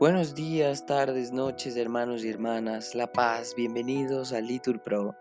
[0.00, 5.14] Buenos días, tardes, noches, hermanos y hermanas, La Paz, bienvenidos a Litur Pro.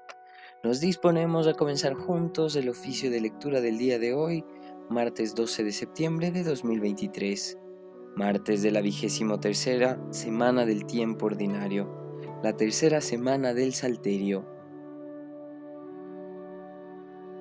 [0.64, 4.46] Nos disponemos a comenzar juntos el oficio de lectura del día de hoy,
[4.90, 7.58] martes 12 de septiembre de 2023,
[8.16, 14.48] martes de la vigésimo tercera semana del tiempo ordinario, la tercera semana del Salterio.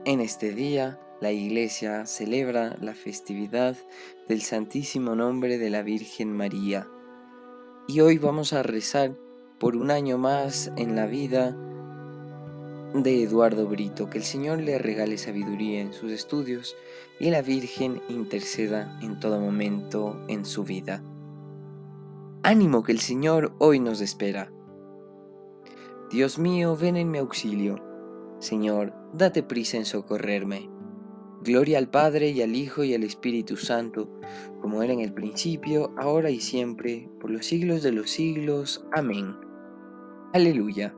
[0.05, 3.77] En este día, la Iglesia celebra la festividad
[4.27, 6.89] del Santísimo Nombre de la Virgen María
[7.89, 9.17] y hoy vamos a rezar
[9.59, 11.57] por un año más en la vida
[12.95, 16.77] de Eduardo Brito, que el Señor le regale sabiduría en sus estudios
[17.19, 21.03] y la Virgen interceda en todo momento en su vida.
[22.43, 24.53] Ánimo que el Señor hoy nos espera.
[26.11, 27.83] Dios mío, ven en mi auxilio.
[28.39, 30.69] Señor, date prisa en socorrerme.
[31.43, 34.11] Gloria al Padre y al Hijo y al Espíritu Santo,
[34.61, 38.85] como era en el principio, ahora y siempre, por los siglos de los siglos.
[38.93, 39.37] Amén.
[40.33, 40.95] Aleluya.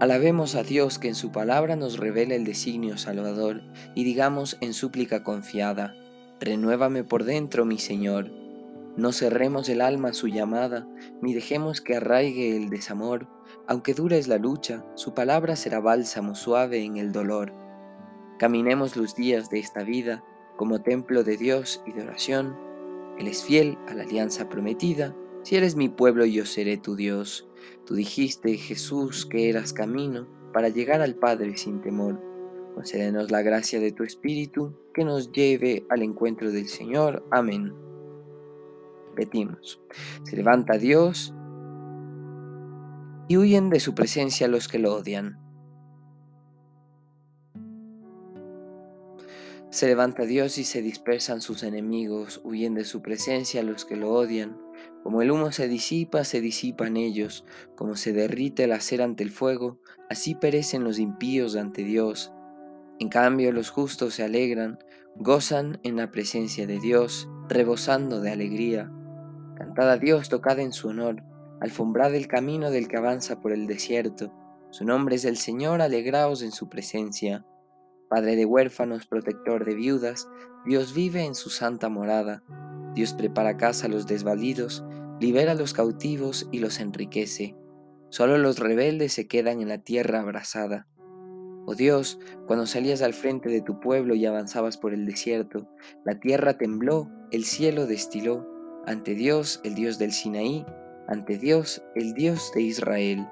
[0.00, 3.62] Alabemos a Dios que en su palabra nos revela el designio salvador
[3.94, 5.94] y digamos en súplica confiada,
[6.40, 8.32] Renuévame por dentro, mi Señor.
[8.96, 10.88] No cerremos el alma a su llamada,
[11.20, 13.28] ni dejemos que arraigue el desamor
[13.66, 17.52] aunque dura es la lucha, su palabra será bálsamo suave en el dolor.
[18.38, 20.24] Caminemos los días de esta vida
[20.56, 22.56] como templo de Dios y de oración.
[23.18, 25.14] Él es fiel a la alianza prometida.
[25.42, 27.48] Si eres mi pueblo, yo seré tu Dios.
[27.86, 32.20] Tú dijiste, Jesús, que eras camino para llegar al Padre sin temor.
[32.74, 37.24] Concédenos la gracia de tu Espíritu que nos lleve al encuentro del Señor.
[37.30, 37.72] Amén.
[39.10, 39.80] Repetimos.
[40.24, 41.34] Se levanta Dios
[43.32, 45.38] y huyen de su presencia los que lo odian.
[49.70, 54.10] Se levanta Dios y se dispersan sus enemigos, huyen de su presencia los que lo
[54.12, 54.60] odian.
[55.02, 59.30] Como el humo se disipa, se disipan ellos, como se derrite el acero ante el
[59.30, 59.80] fuego,
[60.10, 62.34] así perecen los impíos ante Dios.
[62.98, 64.78] En cambio los justos se alegran,
[65.16, 68.92] gozan en la presencia de Dios, rebosando de alegría.
[69.56, 71.22] Cantad a Dios, tocad en su honor,
[71.62, 74.32] alfombrad el camino del que avanza por el desierto.
[74.70, 77.46] Su nombre es el Señor, alegraos en su presencia.
[78.10, 80.28] Padre de huérfanos, protector de viudas,
[80.66, 82.42] Dios vive en su santa morada.
[82.96, 84.84] Dios prepara casa a los desvalidos,
[85.20, 87.54] libera a los cautivos y los enriquece.
[88.08, 90.88] Solo los rebeldes se quedan en la tierra abrasada.
[91.66, 92.18] Oh Dios,
[92.48, 95.68] cuando salías al frente de tu pueblo y avanzabas por el desierto,
[96.04, 98.48] la tierra tembló, el cielo destiló.
[98.84, 100.66] Ante Dios, el Dios del Sinaí,
[101.08, 103.26] ante Dios, el Dios de Israel.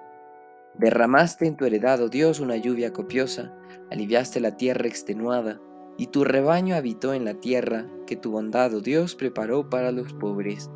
[0.75, 3.55] Derramaste en tu heredad, oh Dios, una lluvia copiosa,
[3.91, 5.61] aliviaste la tierra extenuada,
[5.97, 10.13] y tu rebaño habitó en la tierra que tu bondad, oh Dios, preparó para los
[10.15, 10.71] pobres.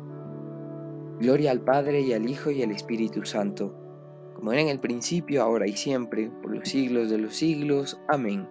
[1.19, 3.73] Gloria al Padre y al Hijo y al Espíritu Santo,
[4.35, 7.99] como era en el principio, ahora y siempre, por los siglos de los siglos.
[8.07, 8.47] Amén.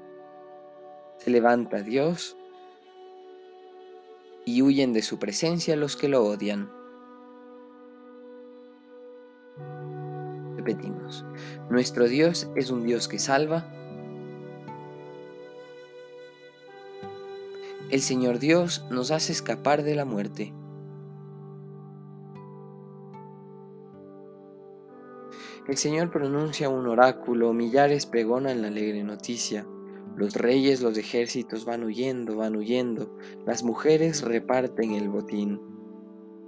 [1.18, 2.36] Se levanta Dios
[4.44, 6.70] y huyen de su presencia los que lo odian.
[10.64, 11.26] Repetimos,
[11.68, 13.70] nuestro Dios es un Dios que salva.
[17.90, 20.54] El Señor Dios nos hace escapar de la muerte.
[25.68, 29.66] El Señor pronuncia un oráculo, millares pregonan la alegre noticia.
[30.16, 33.14] Los reyes, los ejércitos van huyendo, van huyendo,
[33.44, 35.73] las mujeres reparten el botín.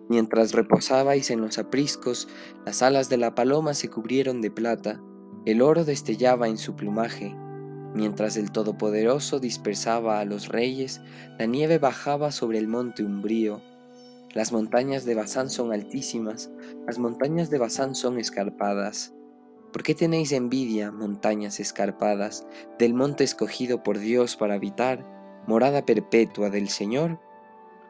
[0.09, 2.29] Mientras reposabais en los apriscos,
[2.65, 5.01] las alas de la paloma se cubrieron de plata,
[5.45, 7.35] el oro destellaba en su plumaje.
[7.95, 11.01] Mientras el Todopoderoso dispersaba a los reyes,
[11.39, 13.63] la nieve bajaba sobre el monte umbrío.
[14.35, 16.51] Las montañas de Bazán son altísimas,
[16.87, 19.15] las montañas de Bazán son escarpadas.
[19.73, 22.47] ¿Por qué tenéis envidia, montañas escarpadas,
[22.79, 25.07] del monte escogido por Dios para habitar,
[25.47, 27.19] morada perpetua del Señor?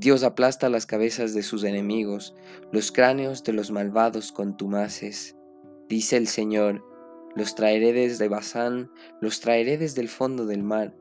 [0.00, 2.36] Dios aplasta las cabezas de sus enemigos,
[2.70, 5.36] los cráneos de los malvados contumaces.
[5.88, 6.84] Dice el Señor,
[7.34, 10.94] los traeré desde Bazán, los traeré desde el fondo del mar.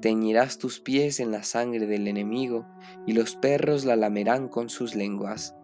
[0.00, 2.66] Teñirás tus pies en la sangre del enemigo,
[3.06, 5.54] y los perros la lamerán con sus lenguas.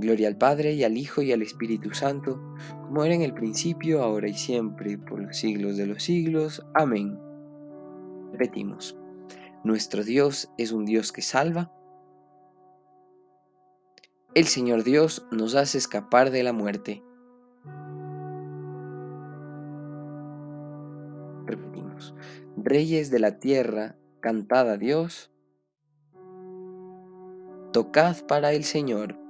[0.00, 2.42] Gloria al Padre y al Hijo y al Espíritu Santo,
[2.86, 6.60] como era en el principio, ahora y siempre, por los siglos de los siglos.
[6.74, 7.20] Amén.
[8.32, 8.98] Repetimos,
[9.64, 11.72] nuestro Dios es un Dios que salva.
[14.34, 17.02] El Señor Dios nos hace escapar de la muerte.
[21.44, 22.14] Repetimos,
[22.56, 25.30] Reyes de la tierra, cantad a Dios,
[27.72, 29.27] tocad para el Señor.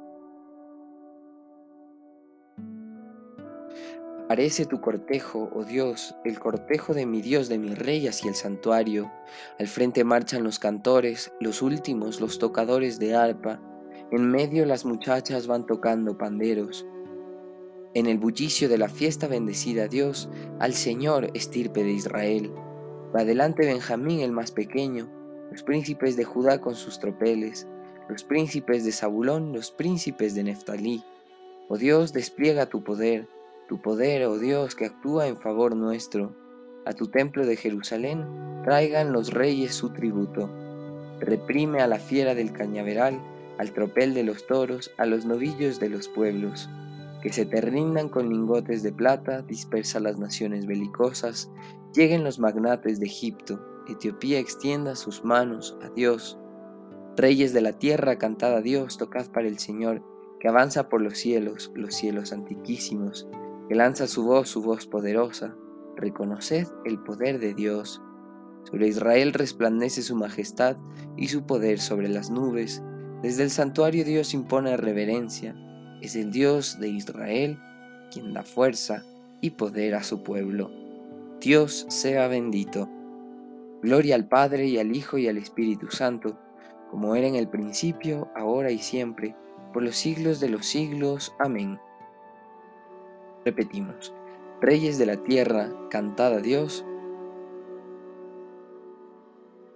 [4.28, 8.34] Parece tu cortejo, oh Dios, el cortejo de mi Dios, de mi rey hacia el
[8.34, 9.10] santuario.
[9.58, 13.58] Al frente marchan los cantores, los últimos, los tocadores de arpa.
[14.10, 16.84] En medio las muchachas van tocando panderos.
[17.94, 20.28] En el bullicio de la fiesta bendecida Dios,
[20.58, 22.52] al Señor estirpe de Israel.
[23.16, 25.10] Va adelante Benjamín el más pequeño,
[25.50, 27.66] los príncipes de Judá con sus tropeles,
[28.10, 31.02] los príncipes de Zabulón, los príncipes de Neftalí.
[31.70, 33.26] Oh Dios, despliega tu poder
[33.68, 36.34] tu poder, oh Dios, que actúa en favor nuestro.
[36.86, 38.26] A tu templo de Jerusalén
[38.64, 40.50] traigan los reyes su tributo.
[41.20, 43.20] Reprime a la fiera del cañaveral,
[43.58, 46.70] al tropel de los toros, a los novillos de los pueblos.
[47.22, 51.50] Que se te rindan con lingotes de plata, dispersa las naciones belicosas,
[51.92, 56.38] lleguen los magnates de Egipto, Etiopía extienda sus manos a Dios.
[57.16, 60.02] Reyes de la tierra, cantad a Dios, tocad para el Señor,
[60.40, 63.26] que avanza por los cielos, los cielos antiquísimos
[63.68, 65.54] que lanza su voz, su voz poderosa.
[65.96, 68.00] Reconoced el poder de Dios.
[68.64, 70.76] Sobre Israel resplandece su majestad
[71.16, 72.82] y su poder sobre las nubes.
[73.22, 75.54] Desde el santuario Dios impone reverencia.
[76.00, 77.58] Es el Dios de Israel
[78.10, 79.04] quien da fuerza
[79.40, 80.70] y poder a su pueblo.
[81.40, 82.88] Dios sea bendito.
[83.82, 86.38] Gloria al Padre y al Hijo y al Espíritu Santo,
[86.90, 89.36] como era en el principio, ahora y siempre,
[89.72, 91.32] por los siglos de los siglos.
[91.38, 91.78] Amén.
[93.48, 94.12] Repetimos,
[94.60, 96.84] Reyes de la tierra, cantad a Dios,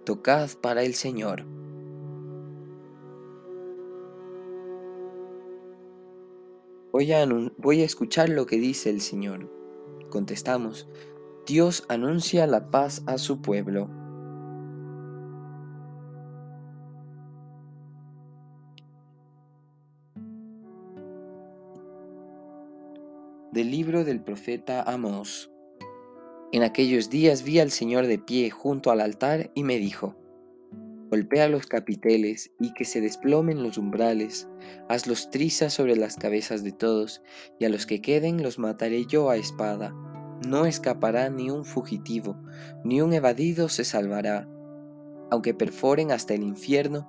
[0.03, 1.43] tocad para el Señor.
[6.91, 7.25] Voy a,
[7.57, 9.49] voy a escuchar lo que dice el Señor.
[10.11, 10.87] Contestamos,
[11.47, 13.89] Dios anuncia la paz a su pueblo.
[23.53, 25.51] Del libro del profeta Amós.
[26.51, 30.15] En aquellos días vi al Señor de pie junto al altar y me dijo,
[31.11, 34.49] Golpea los capiteles y que se desplomen los umbrales,
[34.89, 37.21] hazlos trizas sobre las cabezas de todos,
[37.59, 39.93] y a los que queden los mataré yo a espada.
[40.47, 42.35] No escapará ni un fugitivo,
[42.83, 44.49] ni un evadido se salvará.
[45.29, 47.07] Aunque perforen hasta el infierno,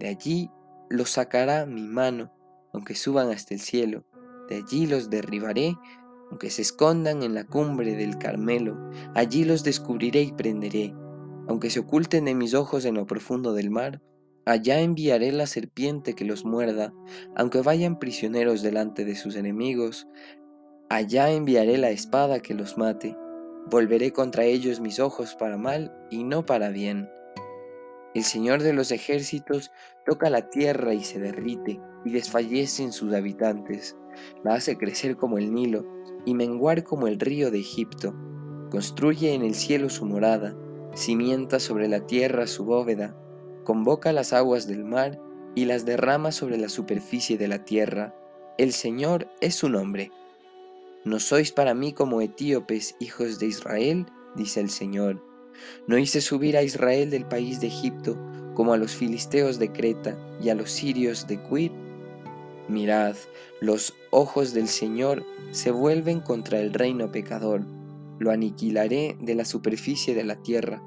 [0.00, 0.50] de allí
[0.88, 2.32] los sacará mi mano,
[2.72, 4.06] aunque suban hasta el cielo
[4.54, 5.76] allí los derribaré,
[6.32, 10.94] aunque se escondan en la cumbre del Carmelo, allí los descubriré y prenderé,
[11.46, 14.00] aunque se oculten de mis ojos en lo profundo del mar,
[14.46, 16.94] allá enviaré la serpiente que los muerda,
[17.36, 20.08] aunque vayan prisioneros delante de sus enemigos,
[20.88, 23.14] allá enviaré la espada que los mate,
[23.70, 27.10] volveré contra ellos mis ojos para mal y no para bien.
[28.14, 29.70] El Señor de los ejércitos
[30.06, 33.96] toca la tierra y se derrite, y desfallecen sus habitantes
[34.44, 35.86] la hace crecer como el Nilo
[36.24, 38.14] y menguar como el río de Egipto.
[38.70, 40.56] Construye en el cielo su morada,
[40.94, 43.16] cimienta sobre la tierra su bóveda,
[43.64, 45.20] convoca las aguas del mar
[45.54, 48.14] y las derrama sobre la superficie de la tierra.
[48.58, 50.10] El Señor es su nombre.
[51.04, 54.06] ¿No sois para mí como etíopes, hijos de Israel?
[54.36, 55.22] dice el Señor.
[55.86, 58.16] ¿No hice subir a Israel del país de Egipto,
[58.54, 61.72] como a los filisteos de Creta y a los sirios de Cuir?
[62.68, 63.16] Mirad,
[63.60, 67.64] los ojos del Señor se vuelven contra el reino pecador.
[68.18, 70.82] Lo aniquilaré de la superficie de la tierra,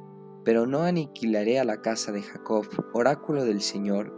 [0.45, 4.13] pero no aniquilaré a la casa de Jacob, oráculo del Señor.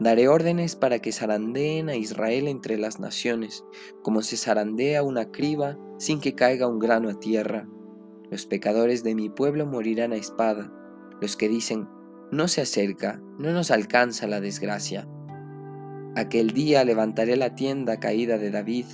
[0.00, 3.64] Daré órdenes para que zarandeen a Israel entre las naciones,
[4.02, 7.68] como se zarandea una criba sin que caiga un grano a tierra.
[8.30, 10.72] Los pecadores de mi pueblo morirán a espada,
[11.20, 11.86] los que dicen,
[12.32, 15.06] no se acerca, no nos alcanza la desgracia.
[16.16, 18.86] Aquel día levantaré la tienda caída de David,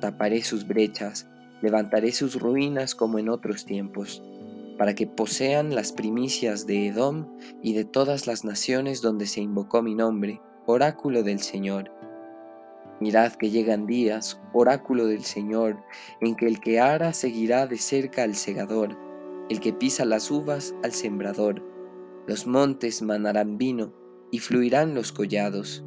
[0.00, 1.28] taparé sus brechas,
[1.62, 4.22] levantaré sus ruinas como en otros tiempos,
[4.76, 9.80] para que posean las primicias de Edom y de todas las naciones donde se invocó
[9.82, 11.90] mi nombre, oráculo del Señor.
[13.00, 15.82] Mirad que llegan días, oráculo del Señor,
[16.20, 18.98] en que el que ara seguirá de cerca al segador,
[19.48, 21.62] el que pisa las uvas al sembrador.
[22.26, 23.94] Los montes manarán vino
[24.30, 25.84] y fluirán los collados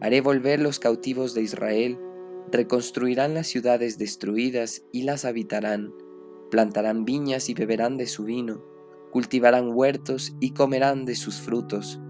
[0.00, 1.98] Haré volver los cautivos de Israel,
[2.50, 5.92] reconstruirán las ciudades destruidas y las habitarán,
[6.50, 8.62] plantarán viñas y beberán de su vino,
[9.10, 12.00] cultivarán huertos y comerán de sus frutos.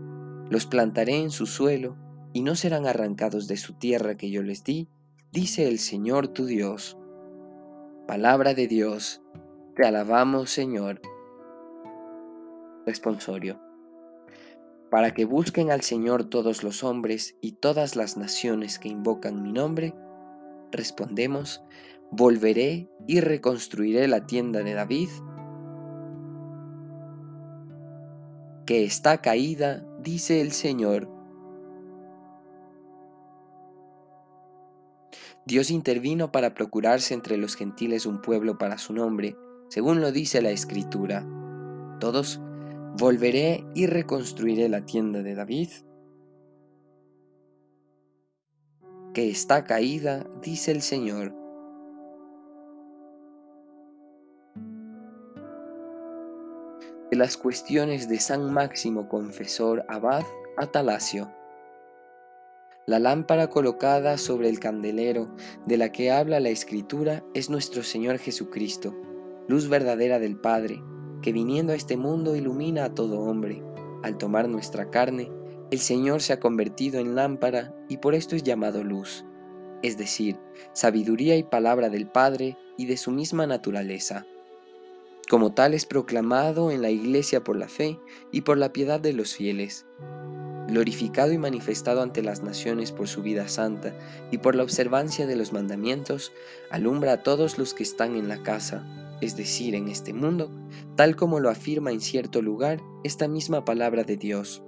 [0.50, 1.96] Los plantaré en su suelo
[2.32, 4.88] y no serán arrancados de su tierra que yo les di,
[5.32, 6.98] dice el Señor tu Dios.
[8.06, 9.22] Palabra de Dios,
[9.74, 11.00] te alabamos Señor.
[12.84, 13.65] Responsorio.
[14.96, 19.52] Para que busquen al Señor todos los hombres y todas las naciones que invocan mi
[19.52, 19.94] nombre,
[20.72, 21.62] respondemos,
[22.10, 25.10] volveré y reconstruiré la tienda de David,
[28.64, 31.10] que está caída, dice el Señor.
[35.44, 39.36] Dios intervino para procurarse entre los gentiles un pueblo para su nombre,
[39.68, 41.22] según lo dice la Escritura.
[42.00, 42.40] Todos,
[42.98, 45.68] volveré y reconstruiré la tienda de David,
[49.12, 51.34] que está caída, dice el Señor.
[57.10, 60.24] De las cuestiones de San Máximo Confesor Abad
[60.56, 61.30] Atalasio.
[62.86, 65.34] La lámpara colocada sobre el candelero
[65.66, 68.94] de la que habla la Escritura es nuestro Señor Jesucristo,
[69.48, 70.80] luz verdadera del Padre,
[71.22, 73.62] que viniendo a este mundo ilumina a todo hombre.
[74.02, 75.30] Al tomar nuestra carne,
[75.70, 79.24] el Señor se ha convertido en lámpara y por esto es llamado luz,
[79.82, 80.38] es decir,
[80.72, 84.26] sabiduría y palabra del Padre y de su misma naturaleza.
[85.28, 87.98] Como tal es proclamado en la Iglesia por la fe
[88.30, 89.84] y por la piedad de los fieles,
[90.68, 93.92] glorificado y manifestado ante las naciones por su vida santa
[94.30, 96.32] y por la observancia de los mandamientos,
[96.70, 98.86] alumbra a todos los que están en la casa,
[99.20, 100.50] es decir, en este mundo,
[100.94, 104.62] tal como lo afirma en cierto lugar esta misma palabra de Dios.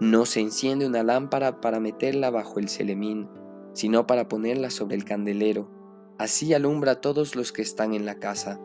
[0.00, 3.28] No se enciende una lámpara para meterla bajo el celemín,
[3.72, 5.70] sino para ponerla sobre el candelero.
[6.18, 8.60] Así alumbra a todos los que están en la casa.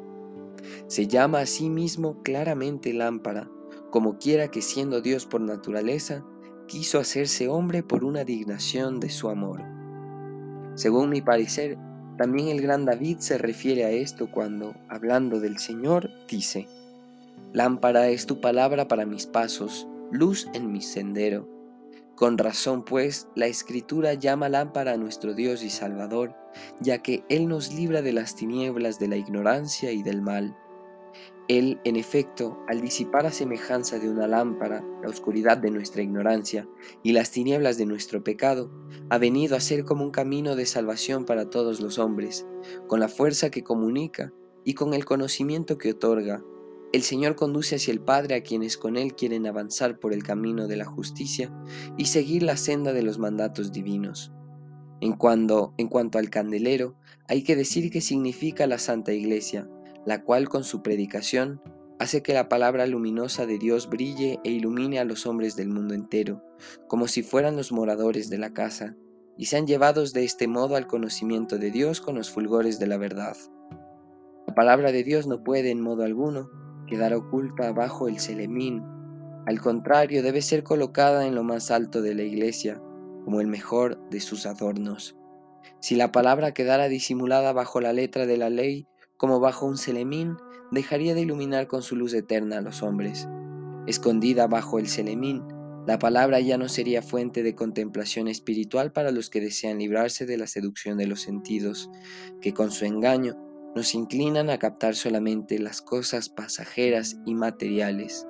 [0.87, 3.49] Se llama a sí mismo claramente lámpara,
[3.91, 6.25] como quiera que siendo Dios por naturaleza,
[6.67, 9.63] quiso hacerse hombre por una dignación de su amor.
[10.75, 11.77] Según mi parecer,
[12.17, 16.67] también el gran David se refiere a esto cuando, hablando del Señor, dice,
[17.53, 21.47] Lámpara es tu palabra para mis pasos, luz en mi sendero.
[22.15, 26.35] Con razón, pues, la Escritura llama lámpara a nuestro Dios y Salvador,
[26.79, 30.57] ya que Él nos libra de las tinieblas de la ignorancia y del mal.
[31.47, 36.67] Él, en efecto, al disipar a semejanza de una lámpara la oscuridad de nuestra ignorancia
[37.03, 38.69] y las tinieblas de nuestro pecado,
[39.09, 42.45] ha venido a ser como un camino de salvación para todos los hombres,
[42.87, 44.33] con la fuerza que comunica
[44.65, 46.43] y con el conocimiento que otorga,
[46.93, 50.67] el Señor conduce hacia el Padre a quienes con Él quieren avanzar por el camino
[50.67, 51.51] de la justicia
[51.97, 54.31] y seguir la senda de los mandatos divinos.
[55.01, 55.17] En,
[55.77, 56.95] en cuanto al candelero,
[57.27, 59.69] hay que decir que significa la Santa Iglesia,
[60.07, 61.61] la cual con su predicación
[61.99, 65.93] hace que la palabra luminosa de Dios brille e ilumine a los hombres del mundo
[65.93, 66.41] entero,
[66.87, 68.95] como si fueran los moradores de la casa,
[69.35, 72.95] y sean llevados de este modo al conocimiento de Dios con los fulgores de la
[72.97, 73.35] verdad.
[74.47, 76.49] La palabra de Dios no puede en modo alguno
[76.87, 78.85] quedar oculta bajo el celemín.
[79.45, 82.81] Al contrario, debe ser colocada en lo más alto de la iglesia,
[83.25, 85.17] como el mejor de sus adornos.
[85.81, 88.87] Si la palabra quedara disimulada bajo la letra de la ley,
[89.17, 90.37] como bajo un celemín,
[90.71, 93.27] dejaría de iluminar con su luz eterna a los hombres.
[93.87, 95.43] Escondida bajo el celemín,
[95.87, 100.37] la palabra ya no sería fuente de contemplación espiritual para los que desean librarse de
[100.37, 101.89] la seducción de los sentidos,
[102.41, 103.35] que con su engaño
[103.73, 108.27] nos inclinan a captar solamente las cosas pasajeras y materiales,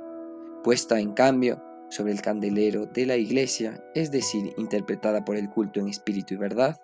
[0.64, 5.80] puesta en cambio sobre el candelero de la iglesia, es decir, interpretada por el culto
[5.80, 6.80] en espíritu y verdad,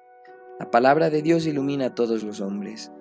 [0.59, 2.91] la palabra de Dios ilumina a todos los hombres.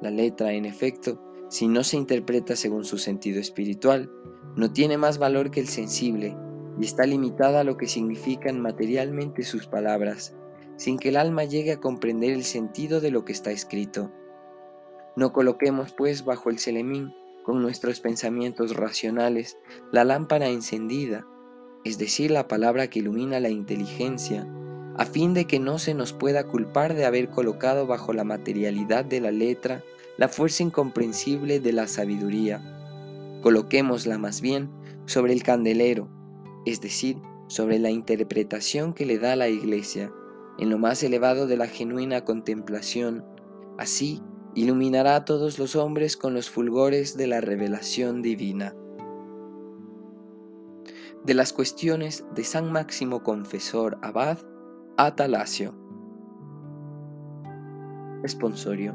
[0.00, 4.10] La letra, en efecto, si no se interpreta según su sentido espiritual,
[4.56, 6.36] no tiene más valor que el sensible
[6.80, 10.34] y está limitada a lo que significan materialmente sus palabras,
[10.76, 14.12] sin que el alma llegue a comprender el sentido de lo que está escrito.
[15.16, 19.58] No coloquemos pues bajo el celemín con nuestros pensamientos racionales
[19.92, 21.26] la lámpara encendida,
[21.84, 24.48] es decir, la palabra que ilumina la inteligencia,
[24.96, 29.04] a fin de que no se nos pueda culpar de haber colocado bajo la materialidad
[29.04, 29.82] de la letra
[30.16, 32.62] la fuerza incomprensible de la sabiduría.
[33.42, 34.70] Coloquémosla más bien
[35.06, 36.08] sobre el candelero,
[36.64, 40.12] es decir, sobre la interpretación que le da la Iglesia,
[40.58, 43.24] en lo más elevado de la genuina contemplación,
[43.76, 44.22] así
[44.54, 48.74] iluminará a todos los hombres con los fulgores de la revelación divina.
[51.24, 54.38] De las cuestiones de San Máximo Confesor Abad,
[54.96, 55.74] Atalasio.
[58.22, 58.94] Responsorio.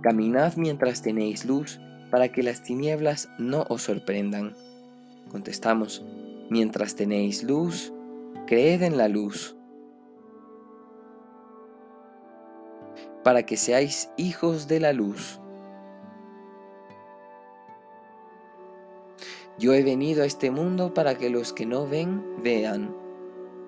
[0.00, 1.78] Caminad mientras tenéis luz,
[2.10, 4.54] para que las tinieblas no os sorprendan.
[5.30, 6.02] Contestamos,
[6.48, 7.92] mientras tenéis luz,
[8.46, 9.54] creed en la luz,
[13.22, 15.38] para que seáis hijos de la luz.
[19.58, 22.96] Yo he venido a este mundo para que los que no ven, vean.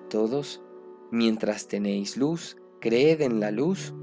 [0.09, 0.63] Todos,
[1.11, 3.93] mientras tenéis luz, creed en la luz,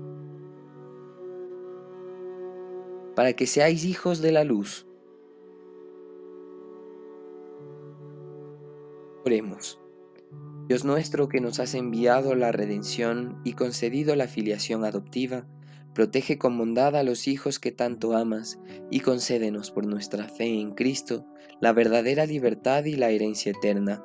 [3.14, 4.86] para que seáis hijos de la luz.
[9.24, 9.80] Oremos.
[10.68, 15.46] Dios nuestro que nos has enviado la redención y concedido la filiación adoptiva,
[15.94, 18.58] protege con bondad a los hijos que tanto amas
[18.90, 21.24] y concédenos por nuestra fe en Cristo
[21.60, 24.04] la verdadera libertad y la herencia eterna.